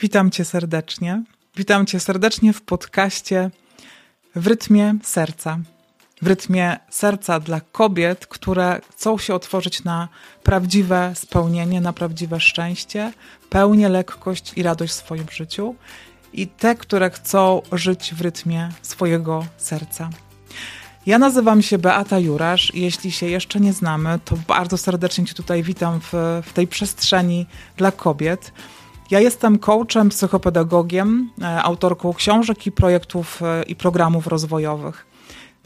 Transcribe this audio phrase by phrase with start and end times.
[0.00, 1.22] Witam Cię serdecznie.
[1.56, 3.50] Witam Cię serdecznie w podcaście
[4.34, 5.58] w rytmie serca.
[6.22, 10.08] W rytmie serca dla kobiet, które chcą się otworzyć na
[10.42, 13.12] prawdziwe spełnienie, na prawdziwe szczęście,
[13.50, 15.74] pełnię, lekkość i radość w swoim życiu.
[16.32, 20.10] I te, które chcą żyć w rytmie swojego serca.
[21.06, 25.62] Ja nazywam się Beata Jurasz jeśli się jeszcze nie znamy, to bardzo serdecznie Cię tutaj
[25.62, 27.46] witam w, w tej przestrzeni
[27.76, 28.52] dla kobiet.
[29.10, 35.06] Ja jestem coachem, psychopedagogiem, e, autorką książek i projektów e, i programów rozwojowych.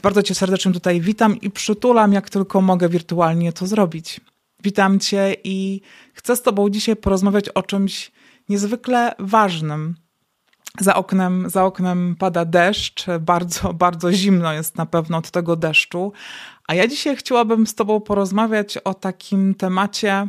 [0.01, 4.21] Bardzo Cię serdecznie tutaj witam i przytulam, jak tylko mogę wirtualnie to zrobić.
[4.63, 5.81] Witam Cię i
[6.13, 8.11] chcę z Tobą dzisiaj porozmawiać o czymś
[8.49, 9.95] niezwykle ważnym.
[10.79, 16.11] Za oknem, za oknem pada deszcz, bardzo, bardzo zimno jest na pewno od tego deszczu.
[16.67, 20.27] A ja dzisiaj chciałabym z Tobą porozmawiać o takim temacie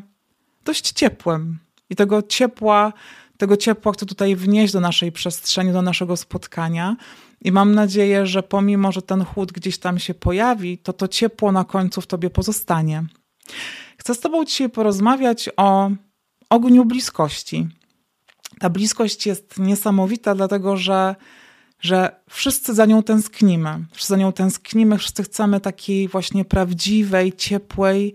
[0.65, 2.93] dość ciepłym, i tego ciepła,
[3.39, 6.97] tego ciepła chcę tutaj wnieść do naszej przestrzeni, do naszego spotkania.
[7.41, 11.53] I mam nadzieję, że pomimo, że ten chłód gdzieś tam się pojawi, to to ciepło
[11.53, 13.05] na końcu w tobie pozostanie.
[13.99, 15.91] Chcę z tobą dzisiaj porozmawiać o
[16.51, 17.69] ogniu bliskości.
[18.59, 21.17] Ta bliskość jest niesamowita, dlatego że,
[21.81, 23.85] że wszyscy za nią tęsknimy.
[23.93, 28.15] Wszyscy za nią tęsknimy, wszyscy chcemy takiej właśnie prawdziwej, ciepłej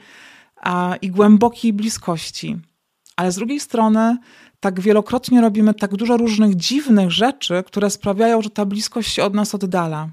[0.56, 2.58] a, i głębokiej bliskości
[3.20, 4.18] ale z drugiej strony
[4.60, 9.34] tak wielokrotnie robimy tak dużo różnych dziwnych rzeczy, które sprawiają, że ta bliskość się od
[9.34, 10.10] nas oddala.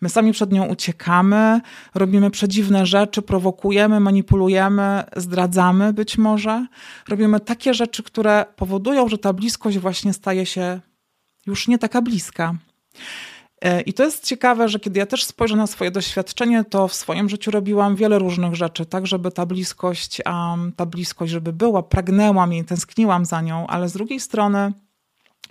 [0.00, 1.60] My sami przed nią uciekamy,
[1.94, 6.66] robimy przedziwne rzeczy, prowokujemy, manipulujemy, zdradzamy być może.
[7.08, 10.80] Robimy takie rzeczy, które powodują, że ta bliskość właśnie staje się
[11.46, 12.54] już nie taka bliska.
[13.62, 16.94] E, I to jest ciekawe, że kiedy ja też spojrzę na swoje doświadczenie, to w
[16.94, 21.82] swoim życiu robiłam wiele różnych rzeczy, tak, żeby ta bliskość, um, ta bliskość, żeby była,
[21.82, 24.72] pragnęłam jej, tęskniłam za nią, ale z drugiej strony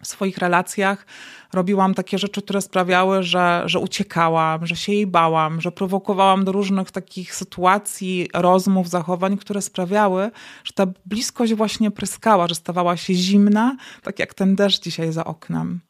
[0.04, 1.06] w swoich relacjach
[1.54, 6.52] robiłam takie rzeczy, które sprawiały, że, że uciekałam, że się jej bałam, że prowokowałam do
[6.52, 10.32] różnych takich sytuacji, rozmów, zachowań, które sprawiały,
[10.64, 15.26] że ta bliskość właśnie pryskała, że stawała się zimna, tak jak ten deszcz dzisiaj za
[15.26, 15.87] oknem.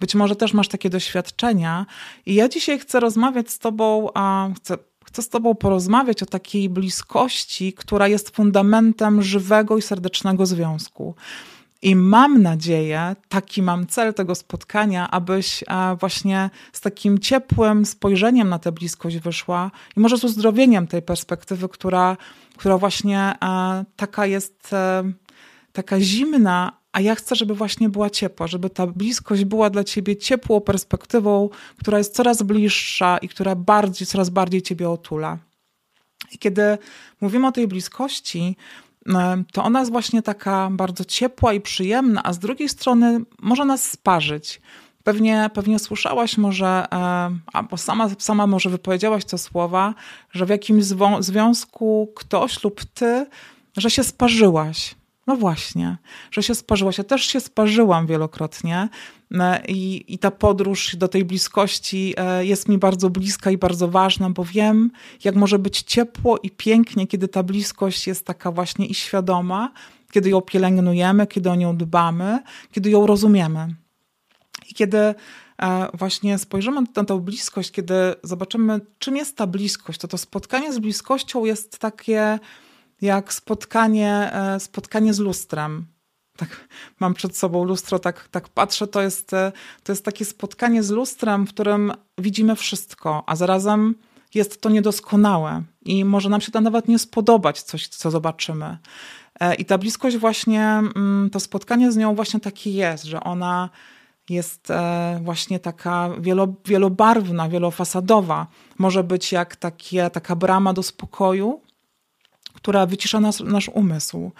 [0.00, 1.86] Być może też masz takie doświadczenia.
[2.26, 6.68] I ja dzisiaj chcę rozmawiać z Tobą, a chcę, chcę z Tobą porozmawiać o takiej
[6.68, 11.14] bliskości, która jest fundamentem żywego i serdecznego związku.
[11.82, 15.64] I mam nadzieję, taki mam cel tego spotkania, abyś
[16.00, 21.68] właśnie z takim ciepłym spojrzeniem na tę bliskość wyszła i może z uzdrowieniem tej perspektywy,
[21.68, 22.16] która,
[22.56, 23.32] która właśnie
[23.96, 25.12] taka jest, e,
[25.72, 30.16] taka zimna, a ja chcę, żeby właśnie była ciepła, żeby ta bliskość była dla ciebie
[30.16, 31.48] ciepłą perspektywą,
[31.78, 35.38] która jest coraz bliższa i która bardziej, coraz bardziej ciebie otula.
[36.32, 36.78] I kiedy
[37.20, 38.56] mówimy o tej bliskości,
[39.08, 43.64] e, to ona jest właśnie taka bardzo ciepła i przyjemna, a z drugiej strony może
[43.64, 44.60] nas sparzyć.
[45.04, 49.94] Pewnie, pewnie słyszałaś może, e, albo sama, sama może wypowiedziałaś te słowa,
[50.32, 50.84] że w jakimś
[51.20, 53.26] związku ktoś lub ty,
[53.76, 54.95] że się sparzyłaś,
[55.26, 55.96] no właśnie,
[56.30, 56.98] że się sparzyłaś.
[56.98, 58.88] Ja też się sparzyłam wielokrotnie
[59.34, 63.88] e, i, i ta podróż do tej bliskości e, jest mi bardzo bliska i bardzo
[63.88, 64.90] ważna, bo wiem,
[65.24, 69.72] jak może być ciepło i pięknie, kiedy ta bliskość jest taka właśnie i świadoma,
[70.12, 72.42] kiedy ją pielęgnujemy, kiedy o nią dbamy,
[72.72, 73.74] kiedy ją rozumiemy.
[74.68, 75.14] I kiedy e,
[75.94, 80.78] właśnie spojrzymy na tę bliskość, kiedy zobaczymy, czym jest ta bliskość, to to spotkanie z
[80.78, 82.38] bliskością jest takie
[83.02, 85.86] jak spotkanie, e, spotkanie z lustrem.
[86.36, 86.68] Tak,
[87.00, 89.52] mam przed sobą lustro, tak, tak patrzę, to jest, e,
[89.84, 93.94] to jest takie spotkanie z lustrem, w którym widzimy wszystko, a zarazem
[94.34, 98.78] jest to niedoskonałe i może nam się to nawet nie spodobać, coś, co zobaczymy.
[99.40, 103.70] E, I ta bliskość właśnie, mm, to spotkanie z nią właśnie takie jest, że ona
[104.28, 104.68] jest
[105.20, 108.46] właśnie taka wielo, wielobarwna, wielofasadowa.
[108.78, 111.60] Może być jak takie, taka brama do spokoju,
[112.66, 114.30] która wycisza nas, nasz umysł.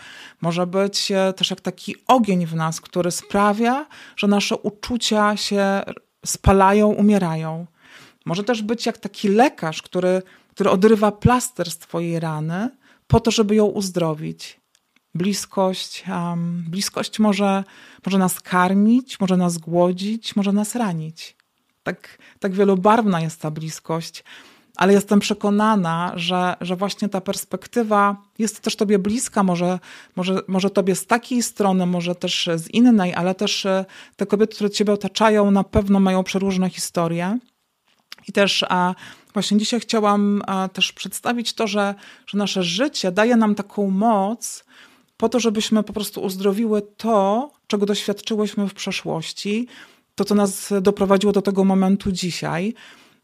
[0.40, 5.82] Może być e, też jak taki ogień w nas, który sprawia, że nasze uczucia się
[6.24, 7.66] spalają, umierają.
[8.24, 12.70] Może też być jak taki lekarz, który, który odrywa plaster z twojej rany
[13.06, 14.60] po to, żeby ją uzdrowić.
[15.14, 17.64] Bliskość, um, bliskość może,
[18.06, 21.36] może nas karmić, może nas głodzić, może nas ranić.
[21.82, 24.24] Tak, tak wielobarwna jest ta bliskość
[24.76, 29.78] ale jestem przekonana, że, że właśnie ta perspektywa jest też Tobie bliska, może,
[30.16, 33.84] może, może Tobie z takiej strony, może też z innej, ale też e,
[34.16, 37.38] te kobiety, które Ciebie otaczają, na pewno mają przeróżne historie.
[38.28, 38.94] I też a,
[39.34, 41.94] właśnie dzisiaj chciałam a, też przedstawić to, że,
[42.26, 44.64] że nasze życie daje nam taką moc
[45.16, 49.66] po to, żebyśmy po prostu uzdrowiły to, czego doświadczyłyśmy w przeszłości,
[50.14, 52.74] to, co nas doprowadziło do tego momentu dzisiaj.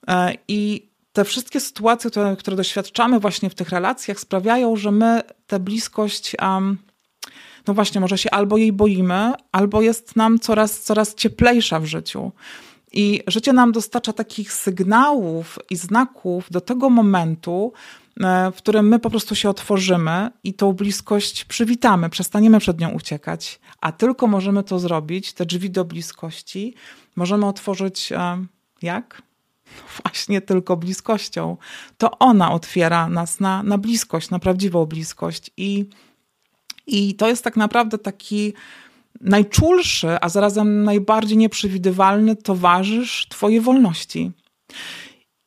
[0.08, 5.23] E, I te wszystkie sytuacje, które, które doświadczamy właśnie w tych relacjach, sprawiają, że my
[5.47, 6.79] tę bliskość, um,
[7.67, 12.32] no właśnie, może się albo jej boimy, albo jest nam coraz, coraz cieplejsza w życiu.
[12.93, 17.73] I życie nam dostarcza takich sygnałów i znaków do tego momentu,
[18.20, 22.91] e, w którym my po prostu się otworzymy i tą bliskość przywitamy, przestaniemy przed nią
[22.91, 23.61] uciekać.
[23.81, 26.75] A tylko możemy to zrobić, te drzwi do bliskości,
[27.17, 28.12] możemy otworzyć
[28.82, 29.23] jak?
[30.02, 31.56] Właśnie tylko bliskością.
[31.98, 35.50] To ona otwiera nas na, na bliskość, na prawdziwą bliskość.
[35.56, 35.88] I,
[36.86, 38.52] I to jest tak naprawdę taki
[39.20, 44.30] najczulszy, a zarazem najbardziej nieprzewidywalny towarzysz Twojej wolności.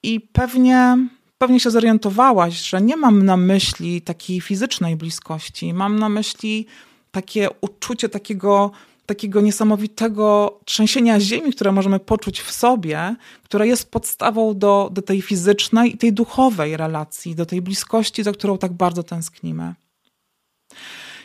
[0.03, 0.97] I pewnie,
[1.37, 5.73] pewnie się zorientowałaś, że nie mam na myśli takiej fizycznej bliskości.
[5.73, 6.65] Mam na myśli
[7.11, 8.71] takie uczucie takiego,
[9.05, 15.21] takiego niesamowitego trzęsienia ziemi, które możemy poczuć w sobie, które jest podstawą do, do tej
[15.21, 19.73] fizycznej i tej duchowej relacji, do tej bliskości, za którą tak bardzo tęsknimy.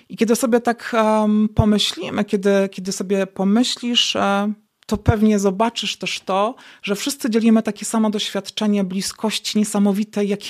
[0.08, 4.52] I kiedy sobie tak um, pomyślimy, kiedy, kiedy sobie pomyślisz, e,
[4.86, 10.40] to pewnie zobaczysz też to, że wszyscy dzielimy takie samo doświadczenie bliskości niesamowitej, jak,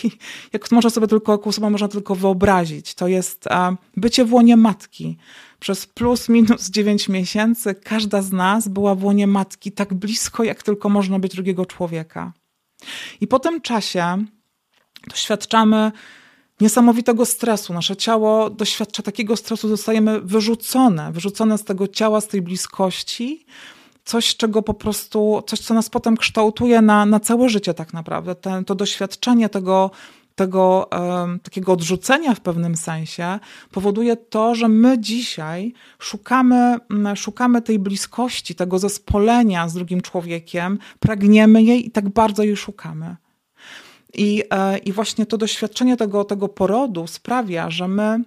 [0.53, 2.95] jak może sobie tylko, jaką sobie można tylko wyobrazić.
[2.95, 5.17] To jest e, bycie w łonie matki.
[5.61, 10.63] Przez plus minus 9 miesięcy każda z nas była w łonie matki tak blisko, jak
[10.63, 12.33] tylko można być drugiego człowieka.
[13.21, 14.25] I po tym czasie
[15.09, 15.93] doświadczamy
[16.61, 17.73] niesamowitego stresu.
[17.73, 23.47] Nasze ciało doświadcza takiego stresu, zostajemy wyrzucone, wyrzucone z tego ciała, z tej bliskości.
[24.05, 28.35] Coś, czego po prostu, coś, co nas potem kształtuje na, na całe życie, tak naprawdę.
[28.35, 29.91] Ten, to doświadczenie tego,
[30.35, 33.39] tego um, takiego odrzucenia w pewnym sensie
[33.71, 36.77] powoduje to, że my dzisiaj szukamy,
[37.17, 43.17] szukamy tej bliskości, tego zespolenia z drugim człowiekiem, pragniemy jej i tak bardzo jej szukamy.
[44.15, 48.25] I, e, I właśnie to doświadczenie tego, tego porodu sprawia, że my,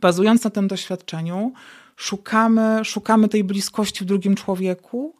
[0.00, 1.52] bazując na tym doświadczeniu,
[1.96, 5.16] szukamy, szukamy tej bliskości w drugim człowieku.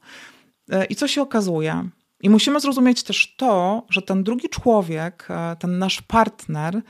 [0.71, 1.89] E, I co się okazuje?
[2.23, 6.83] I musimy zrozumieć też to, że ten drugi człowiek, e, ten nasz partner,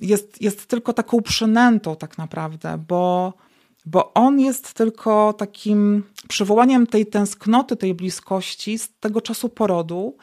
[0.00, 3.34] jest, jest tylko taką przynętą, tak naprawdę, bo,
[3.86, 10.16] bo on jest tylko takim przywołaniem tej tęsknoty, tej bliskości z tego czasu porodu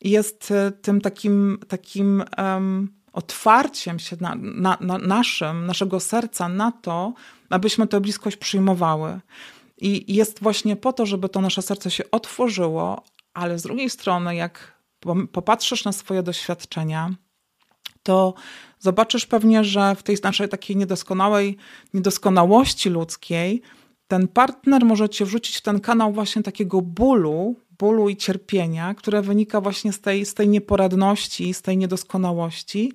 [0.00, 6.72] jest e, tym takim, takim um, otwarciem się na, na, na, naszym, naszego serca na
[6.72, 7.12] to,
[7.50, 9.20] abyśmy tę bliskość przyjmowały.
[9.78, 13.02] I jest właśnie po to, żeby to nasze serce się otworzyło,
[13.34, 14.82] ale z drugiej strony, jak
[15.32, 17.10] popatrzysz na swoje doświadczenia,
[18.02, 18.34] to
[18.78, 21.56] zobaczysz pewnie, że w tej naszej takiej niedoskonałej,
[21.94, 23.62] niedoskonałości ludzkiej,
[24.08, 29.22] ten partner może cię wrzucić w ten kanał właśnie takiego bólu, bólu i cierpienia, które
[29.22, 32.92] wynika właśnie z tej, z tej nieporadności, z tej niedoskonałości.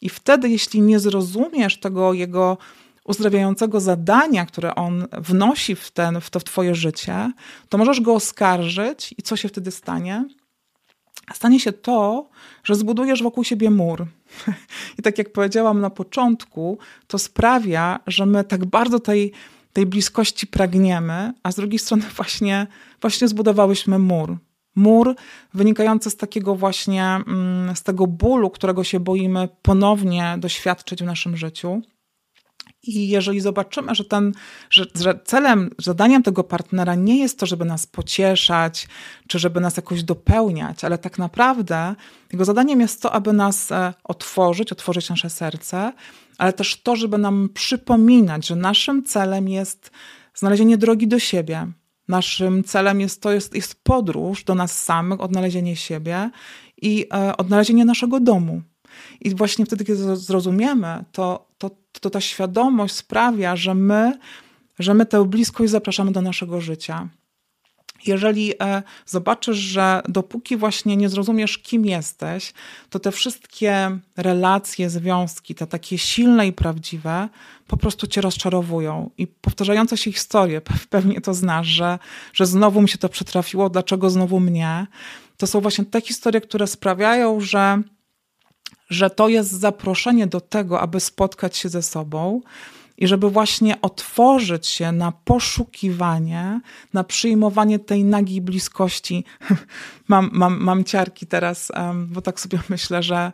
[0.00, 2.58] I wtedy, jeśli nie zrozumiesz tego jego
[3.06, 7.32] uzdrawiającego zadania, które on wnosi w, ten, w to w twoje życie,
[7.68, 10.24] to możesz go oskarżyć i co się wtedy stanie?
[11.34, 12.28] Stanie się to,
[12.64, 14.06] że zbudujesz wokół siebie mur.
[14.98, 19.32] I tak jak powiedziałam na początku, to sprawia, że my tak bardzo tej
[19.76, 22.66] tej bliskości pragniemy, a z drugiej strony właśnie,
[23.00, 24.36] właśnie zbudowałyśmy mur.
[24.76, 25.14] Mur
[25.54, 31.36] wynikający z takiego właśnie, mm, z tego bólu, którego się boimy ponownie doświadczyć w naszym
[31.36, 31.82] życiu.
[32.86, 34.32] I jeżeli zobaczymy, że, ten,
[34.70, 38.88] że, że celem, zadaniem tego partnera nie jest to, żeby nas pocieszać,
[39.28, 41.94] czy żeby nas jakoś dopełniać, ale tak naprawdę
[42.32, 45.92] jego zadaniem jest to, aby nas e, otworzyć, otworzyć nasze serce,
[46.38, 49.90] ale też to, żeby nam przypominać, że naszym celem jest
[50.34, 51.66] znalezienie drogi do siebie.
[52.08, 56.30] Naszym celem jest to jest, jest podróż do nas samych, odnalezienie siebie
[56.82, 58.62] i e, odnalezienie naszego domu.
[59.20, 64.18] I właśnie wtedy, kiedy zrozumiemy, to, to, to ta świadomość sprawia, że my,
[64.78, 67.08] że my tę bliskość zapraszamy do naszego życia.
[68.06, 72.52] Jeżeli e, zobaczysz, że dopóki właśnie nie zrozumiesz, kim jesteś,
[72.90, 77.28] to te wszystkie relacje, związki, te takie silne i prawdziwe,
[77.66, 79.10] po prostu cię rozczarowują.
[79.18, 80.60] I powtarzające się historie,
[80.90, 81.98] pewnie to znasz, że,
[82.32, 84.86] że znowu mi się to przytrafiło, dlaczego znowu mnie.
[85.36, 87.82] To są właśnie te historie, które sprawiają, że,
[88.88, 92.40] że to jest zaproszenie do tego, aby spotkać się ze sobą
[92.98, 96.60] i żeby właśnie otworzyć się na poszukiwanie,
[96.92, 99.24] na przyjmowanie tej nagiej bliskości.
[100.08, 101.72] mam, mam, mam ciarki teraz,
[102.06, 103.32] bo tak sobie myślę, że,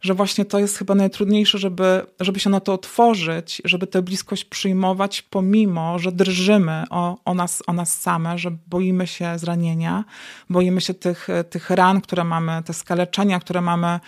[0.00, 4.44] że właśnie to jest chyba najtrudniejsze, żeby, żeby się na to otworzyć, żeby tę bliskość
[4.44, 10.04] przyjmować, pomimo, że drżymy o, o, nas, o nas same, że boimy się zranienia,
[10.50, 14.00] boimy się tych, tych ran, które mamy, te skaleczenia, które mamy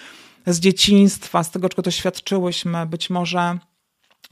[0.53, 2.87] z dzieciństwa, z tego, czego doświadczyłyśmy.
[2.87, 3.59] Być może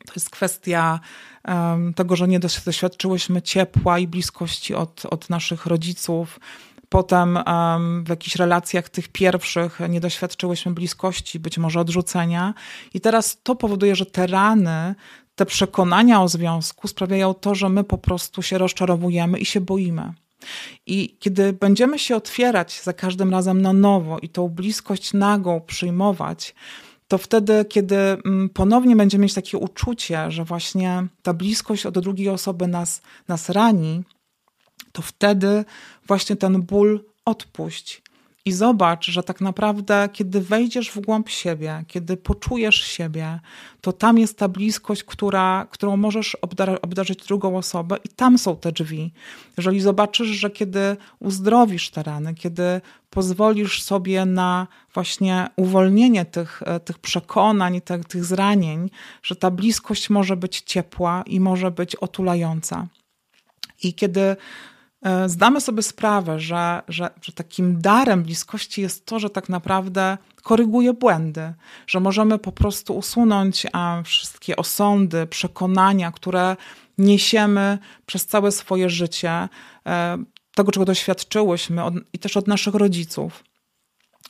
[0.06, 1.00] to jest kwestia
[1.48, 6.40] um, tego, że nie doświadczyłyśmy ciepła i bliskości od, od naszych rodziców,
[6.88, 12.54] Potem um, w jakichś relacjach tych pierwszych nie doświadczyłyśmy bliskości, być może odrzucenia.
[12.94, 14.94] I teraz to powoduje, że te rany,
[15.34, 20.12] te przekonania o związku sprawiają to, że my po prostu się rozczarowujemy i się boimy.
[20.87, 26.54] I kiedy będziemy się otwierać za każdym razem na nowo i tą bliskość nagą przyjmować,
[27.09, 32.28] to wtedy, kiedy mm, ponownie będziemy mieć takie uczucie, że właśnie ta bliskość od drugiej
[32.28, 34.02] osoby nas, nas rani,
[34.92, 35.64] to wtedy
[36.07, 38.02] właśnie ten ból odpuść.
[38.49, 43.40] I zobacz, że tak naprawdę, kiedy wejdziesz w głąb siebie, kiedy poczujesz siebie,
[43.81, 48.57] to tam jest ta bliskość, która, którą możesz obdar obdarzyć drugą osobę, i tam są
[48.57, 49.12] te drzwi.
[49.57, 56.99] Jeżeli zobaczysz, że kiedy uzdrowisz te rany, kiedy pozwolisz sobie na właśnie uwolnienie tych, tych
[56.99, 58.90] przekonań, tych, tych zranień,
[59.23, 62.87] że ta bliskość może być ciepła i może być otulająca.
[63.83, 64.37] I kiedy E,
[65.26, 70.93] zdamy sobie sprawę, że, że, że takim darem bliskości jest to, że tak naprawdę koryguje
[70.93, 71.52] błędy,
[71.87, 73.67] że możemy po prostu usunąć
[74.05, 76.57] wszystkie osądy, przekonania, które
[76.99, 79.49] niesiemy przez całe swoje życie,
[79.87, 80.19] e,
[80.55, 83.45] tego, czego doświadczyłyśmy od, i też od naszych rodziców.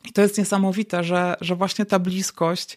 [0.05, 2.77] I to jest niesamowite, że, że właśnie ta bliskość,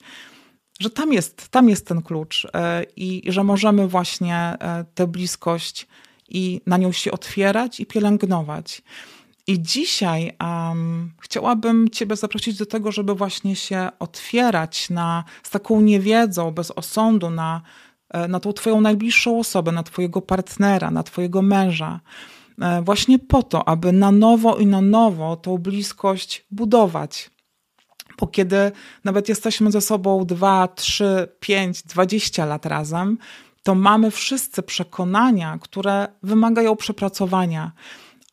[0.79, 4.57] że tam jest, tam jest ten klucz e, i że możemy właśnie
[4.95, 5.87] tę bliskość
[6.31, 8.81] i na nią się otwierać i pielęgnować.
[9.47, 15.81] I dzisiaj um, chciałabym Ciebie zaprosić do tego, żeby właśnie się otwierać na, z taką
[15.81, 17.61] niewiedzą, bez osądu na,
[18.09, 21.99] e, na tą Twoją najbliższą osobę, na Twojego partnera, na Twojego męża.
[22.61, 27.31] E, właśnie po to, aby na nowo i na nowo tą bliskość budować.
[28.19, 28.71] Bo kiedy
[29.03, 33.17] nawet jesteśmy ze sobą 2, 3, 5, 20 lat razem,
[33.63, 37.71] to mamy wszyscy przekonania, które wymagają przepracowania.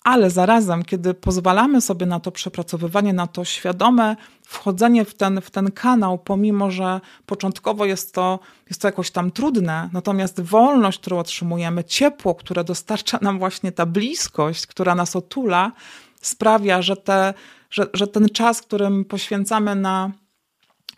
[0.05, 5.51] Ale zarazem, kiedy pozwalamy sobie na to przepracowywanie, na to świadome wchodzenie w ten, w
[5.51, 11.19] ten kanał, pomimo że początkowo jest to, jest to jakoś tam trudne, natomiast wolność, którą
[11.19, 15.73] otrzymujemy, ciepło, które dostarcza nam właśnie ta bliskość, która nas otula,
[16.21, 17.35] sprawia, że, te,
[17.71, 20.11] że, że ten czas, którym poświęcamy na,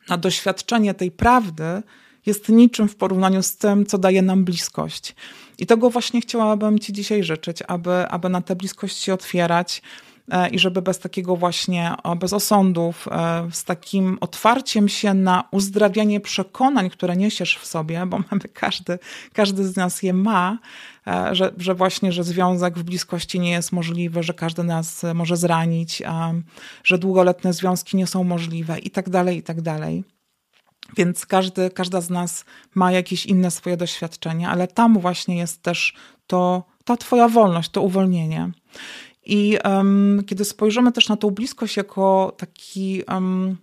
[0.08, 1.82] na doświadczenie tej prawdy,
[2.26, 5.14] jest niczym w porównaniu z tym, co daje nam bliskość.
[5.58, 9.82] I tego właśnie chciałabym Ci dzisiaj życzyć, aby, aby na tę bliskość się otwierać
[10.30, 16.20] e, i żeby bez takiego właśnie, bez osądów, e, z takim otwarciem się na uzdrawianie
[16.20, 18.98] przekonań, które niesiesz w sobie, bo mamy każdy,
[19.32, 20.58] każdy z nas je ma,
[21.06, 25.36] e, że, że właśnie, że związek w bliskości nie jest możliwy, że każdy nas może
[25.36, 26.02] zranić,
[26.84, 30.04] że długoletnie związki nie są możliwe i tak dalej, i tak dalej.
[30.96, 32.44] Więc każdy, każda z nas
[32.74, 35.94] ma jakieś inne swoje doświadczenia, ale tam właśnie jest też
[36.26, 38.50] to, ta Twoja wolność, to uwolnienie.
[39.26, 43.56] I um, kiedy spojrzymy też na tą bliskość jako taki um,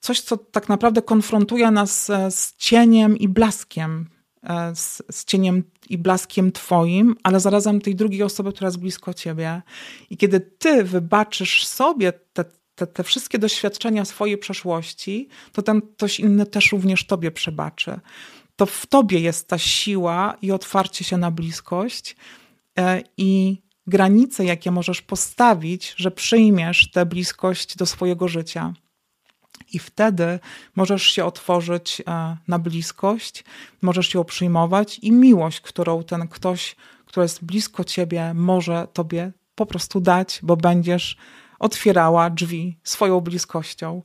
[0.00, 4.08] coś, co tak naprawdę konfrontuje nas e, z cieniem i blaskiem,
[4.42, 9.14] e, z, z, cieniem i blaskiem Twoim, ale zarazem tej drugiej osoby, która jest blisko
[9.14, 9.62] Ciebie.
[10.10, 12.44] I kiedy Ty wybaczysz sobie te
[12.78, 18.00] te, te wszystkie doświadczenia swojej przeszłości, to ten ktoś inny też również tobie przebaczy.
[18.56, 22.16] To w tobie jest ta siła i otwarcie się na bliskość
[22.78, 28.72] e, i granice, jakie możesz postawić, że przyjmiesz tę bliskość do swojego życia.
[29.72, 30.38] I wtedy
[30.76, 33.44] możesz się otworzyć e, na bliskość,
[33.82, 39.66] możesz ją przyjmować i miłość, którą ten ktoś, kto jest blisko ciebie, może tobie po
[39.66, 41.16] prostu dać, bo będziesz
[41.58, 44.02] otwierała drzwi swoją bliskością.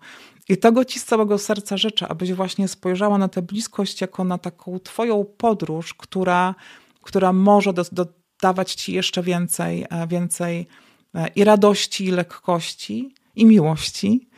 [0.50, 4.38] I tego ci z całego serca życzę, abyś właśnie spojrzała na tę bliskość jako na
[4.38, 6.56] taką twoją podróż, która,
[7.02, 10.68] która może dodawać ci jeszcze więcej, e, więcej
[11.16, 14.30] e, i radości, i lekkości, i miłości,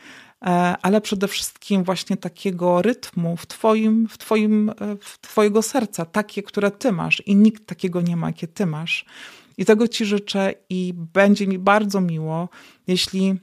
[0.42, 0.48] e,
[0.82, 6.70] ale przede wszystkim właśnie takiego rytmu w twoim, w twoim, w twojego serca, takie, które
[6.70, 9.04] ty masz i nikt takiego nie ma, jakie ty masz.
[9.58, 12.48] I tego Ci życzę i będzie mi bardzo miło,
[12.86, 13.34] jeśli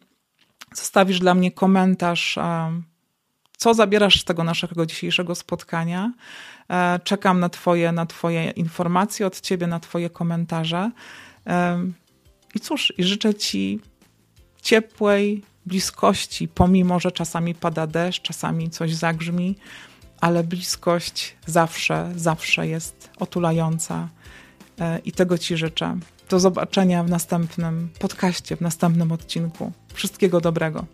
[0.76, 2.40] zostawisz dla mnie komentarz,
[3.58, 6.14] co zabierasz z tego naszego dzisiejszego spotkania.
[6.70, 10.92] E, czekam na Twoje, na twoje informacje od Ciebie, na Twoje komentarze.
[12.56, 13.80] I cóż, i życzę Ci
[14.62, 19.56] ciepłej, bliskości, pomimo że czasami pada deszcz, czasami coś zagrzmi,
[20.22, 24.10] ale bliskość zawsze, zawsze jest otulająca e,
[25.06, 25.98] i tego Ci życzę.
[26.30, 29.72] Do zobaczenia w następnym podcaście, w następnym odcinku.
[29.94, 30.86] Wszystkiego dobrego.